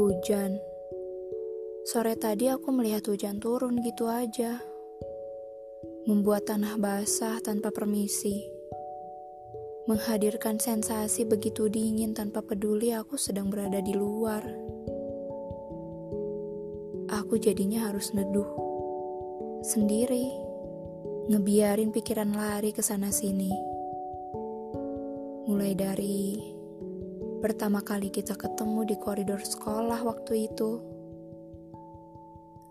[0.00, 0.56] Hujan.
[1.84, 4.56] Sore tadi aku melihat hujan turun gitu aja.
[6.08, 8.48] Membuat tanah basah tanpa permisi.
[9.84, 14.40] Menghadirkan sensasi begitu dingin tanpa peduli aku sedang berada di luar.
[17.20, 18.48] Aku jadinya harus neduh.
[19.60, 20.32] Sendiri.
[21.28, 23.52] Ngebiarin pikiran lari ke sana sini.
[25.44, 26.49] Mulai dari
[27.40, 30.76] Pertama kali kita ketemu di koridor sekolah waktu itu.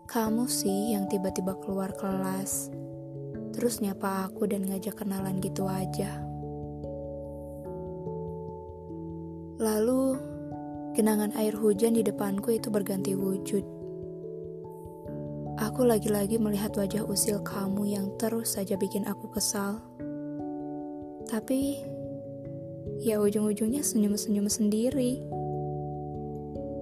[0.05, 2.70] Kamu sih yang tiba-tiba keluar kelas,
[3.50, 6.22] terus nyapa aku dan ngajak kenalan gitu aja.
[9.58, 10.22] Lalu,
[10.94, 13.66] genangan air hujan di depanku itu berganti wujud.
[15.66, 19.81] Aku lagi-lagi melihat wajah usil kamu yang terus saja bikin aku kesal.
[21.26, 21.81] Tapi,
[23.00, 25.23] ya ujung-ujungnya senyum-senyum sendiri.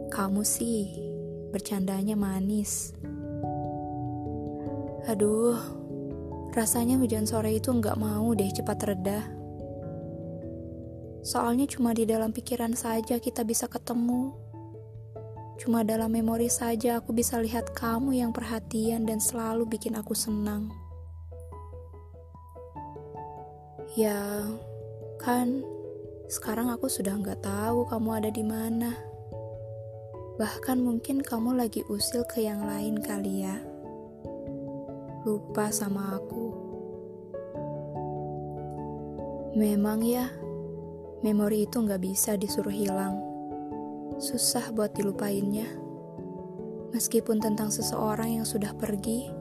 [0.09, 0.89] Kamu sih,
[1.53, 2.97] bercandanya manis.
[5.07, 5.55] Aduh,
[6.57, 9.19] rasanya hujan sore itu nggak mau deh cepat reda.
[11.23, 14.31] Soalnya cuma di dalam pikiran saja kita bisa ketemu.
[15.57, 20.69] Cuma dalam memori saja aku bisa lihat kamu yang perhatian dan selalu bikin aku senang.
[23.97, 24.45] Ya,
[25.17, 25.65] kan
[26.27, 28.91] sekarang aku sudah nggak tahu kamu ada di mana.
[30.35, 33.55] Bahkan mungkin kamu lagi usil ke yang lain kali ya.
[35.23, 36.51] Lupa sama aku.
[39.55, 40.27] Memang ya,
[41.23, 43.23] memori itu nggak bisa disuruh hilang.
[44.19, 45.65] Susah buat dilupainnya.
[46.91, 49.31] Meskipun tentang seseorang yang sudah pergi,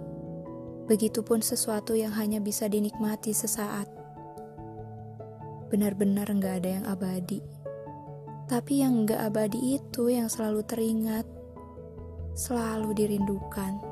[0.86, 3.95] begitupun sesuatu yang hanya bisa dinikmati sesaat
[5.66, 7.40] benar-benar nggak ada yang abadi.
[8.46, 11.26] Tapi yang nggak abadi itu yang selalu teringat,
[12.38, 13.82] selalu dirindukan.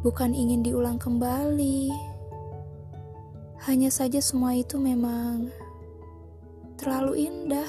[0.00, 1.92] Bukan ingin diulang kembali.
[3.68, 5.48] Hanya saja semua itu memang
[6.80, 7.68] terlalu indah.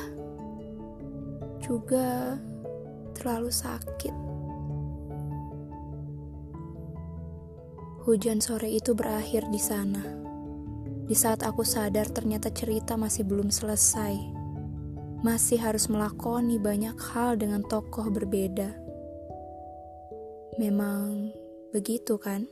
[1.60, 2.40] Juga
[3.16, 4.16] terlalu sakit.
[8.06, 10.25] Hujan sore itu berakhir di sana.
[11.06, 14.18] Di saat aku sadar ternyata cerita masih belum selesai.
[15.22, 18.74] Masih harus melakoni banyak hal dengan tokoh berbeda.
[20.58, 21.30] Memang
[21.70, 22.50] begitu kan?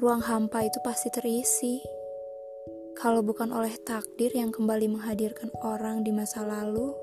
[0.00, 1.84] Ruang hampa itu pasti terisi.
[2.96, 6.96] Kalau bukan oleh takdir yang kembali menghadirkan orang di masa lalu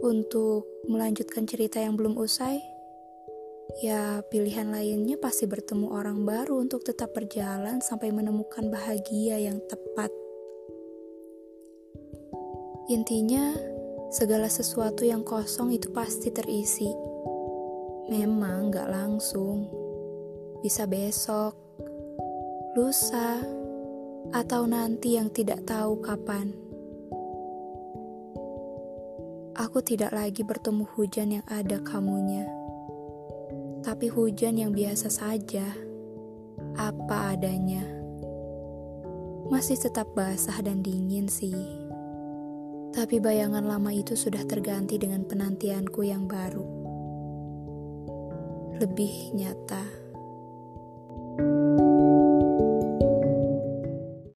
[0.00, 2.64] untuk melanjutkan cerita yang belum usai,
[3.72, 10.12] Ya, pilihan lainnya pasti bertemu orang baru untuk tetap berjalan sampai menemukan bahagia yang tepat.
[12.92, 13.56] Intinya,
[14.12, 16.92] segala sesuatu yang kosong itu pasti terisi.
[18.12, 19.64] Memang gak langsung,
[20.60, 21.56] bisa besok,
[22.76, 23.40] lusa,
[24.28, 26.52] atau nanti yang tidak tahu kapan.
[29.56, 32.63] Aku tidak lagi bertemu hujan yang ada kamunya
[33.84, 35.68] tapi hujan yang biasa saja,
[36.80, 37.84] apa adanya.
[39.52, 41.52] Masih tetap basah dan dingin sih.
[42.96, 46.64] Tapi bayangan lama itu sudah terganti dengan penantianku yang baru.
[48.80, 50.03] Lebih nyata.